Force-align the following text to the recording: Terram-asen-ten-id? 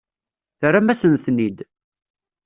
Terram-asen-ten-id? 0.59 1.57